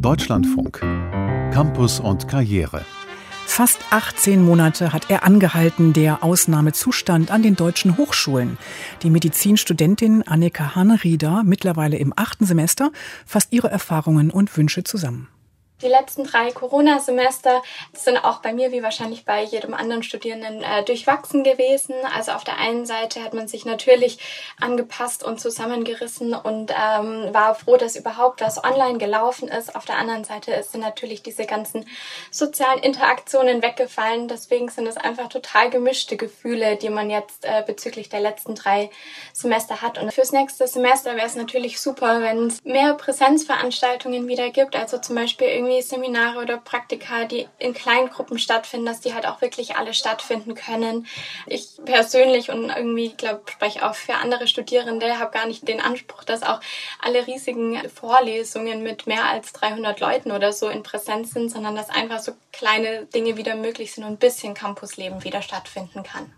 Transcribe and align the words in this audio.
Deutschlandfunk. 0.00 0.78
Campus 1.52 1.98
und 1.98 2.28
Karriere. 2.28 2.84
Fast 3.46 3.80
18 3.90 4.44
Monate 4.44 4.92
hat 4.92 5.10
er 5.10 5.24
angehalten, 5.24 5.92
der 5.92 6.22
Ausnahmezustand 6.22 7.32
an 7.32 7.42
den 7.42 7.56
deutschen 7.56 7.96
Hochschulen. 7.96 8.58
Die 9.02 9.10
Medizinstudentin 9.10 10.22
Annika 10.22 10.76
Hannerieder, 10.76 11.42
mittlerweile 11.42 11.96
im 11.96 12.12
achten 12.14 12.46
Semester, 12.46 12.92
fasst 13.26 13.52
ihre 13.52 13.70
Erfahrungen 13.70 14.30
und 14.30 14.56
Wünsche 14.56 14.84
zusammen. 14.84 15.26
Die 15.80 15.86
letzten 15.86 16.24
drei 16.24 16.50
Corona-Semester 16.50 17.62
sind 17.92 18.16
auch 18.24 18.40
bei 18.40 18.52
mir 18.52 18.72
wie 18.72 18.82
wahrscheinlich 18.82 19.24
bei 19.24 19.44
jedem 19.44 19.74
anderen 19.74 20.02
Studierenden 20.02 20.64
äh, 20.64 20.82
durchwachsen 20.82 21.44
gewesen. 21.44 21.94
Also 22.16 22.32
auf 22.32 22.42
der 22.42 22.58
einen 22.58 22.84
Seite 22.84 23.22
hat 23.22 23.32
man 23.32 23.46
sich 23.46 23.64
natürlich 23.64 24.18
angepasst 24.60 25.22
und 25.22 25.40
zusammengerissen 25.40 26.34
und 26.34 26.72
ähm, 26.72 27.32
war 27.32 27.54
froh, 27.54 27.76
dass 27.76 27.94
überhaupt 27.94 28.40
was 28.40 28.62
online 28.64 28.98
gelaufen 28.98 29.46
ist. 29.46 29.76
Auf 29.76 29.84
der 29.84 29.98
anderen 29.98 30.24
Seite 30.24 30.60
sind 30.64 30.80
natürlich 30.80 31.22
diese 31.22 31.46
ganzen 31.46 31.86
sozialen 32.32 32.80
Interaktionen 32.80 33.62
weggefallen. 33.62 34.26
Deswegen 34.26 34.70
sind 34.70 34.88
es 34.88 34.96
einfach 34.96 35.28
total 35.28 35.70
gemischte 35.70 36.16
Gefühle, 36.16 36.74
die 36.74 36.90
man 36.90 37.08
jetzt 37.08 37.44
äh, 37.44 37.62
bezüglich 37.64 38.08
der 38.08 38.20
letzten 38.20 38.56
drei 38.56 38.90
Semester 39.32 39.80
hat. 39.80 39.98
Und 39.98 40.12
fürs 40.12 40.32
nächste 40.32 40.66
Semester 40.66 41.14
wäre 41.14 41.26
es 41.26 41.36
natürlich 41.36 41.80
super, 41.80 42.20
wenn 42.20 42.48
es 42.48 42.64
mehr 42.64 42.94
Präsenzveranstaltungen 42.94 44.26
wieder 44.26 44.50
gibt. 44.50 44.74
Also 44.74 44.98
zum 44.98 45.14
Beispiel 45.14 45.46
irgendwie 45.46 45.67
irgendwie 45.68 45.82
Seminare 45.82 46.40
oder 46.40 46.56
Praktika, 46.56 47.24
die 47.24 47.48
in 47.58 47.74
kleinen 47.74 48.08
Gruppen 48.10 48.38
stattfinden, 48.38 48.86
dass 48.86 49.00
die 49.00 49.14
halt 49.14 49.26
auch 49.26 49.40
wirklich 49.40 49.76
alle 49.76 49.94
stattfinden 49.94 50.54
können. 50.54 51.06
Ich 51.46 51.78
persönlich 51.84 52.50
und 52.50 52.70
irgendwie, 52.70 53.10
glaube 53.10 53.42
spreche 53.50 53.88
auch 53.88 53.94
für 53.94 54.14
andere 54.14 54.46
Studierende, 54.46 55.18
habe 55.18 55.30
gar 55.30 55.46
nicht 55.46 55.66
den 55.68 55.80
Anspruch, 55.80 56.24
dass 56.24 56.42
auch 56.42 56.60
alle 57.00 57.26
riesigen 57.26 57.88
Vorlesungen 57.90 58.82
mit 58.82 59.06
mehr 59.06 59.24
als 59.24 59.52
300 59.52 60.00
Leuten 60.00 60.32
oder 60.32 60.52
so 60.52 60.68
in 60.68 60.82
Präsenz 60.82 61.32
sind, 61.32 61.50
sondern 61.50 61.76
dass 61.76 61.90
einfach 61.90 62.20
so 62.20 62.32
kleine 62.52 63.06
Dinge 63.06 63.36
wieder 63.36 63.54
möglich 63.54 63.92
sind 63.92 64.04
und 64.04 64.12
ein 64.12 64.18
bisschen 64.18 64.54
Campusleben 64.54 65.24
wieder 65.24 65.42
stattfinden 65.42 66.02
kann. 66.02 66.32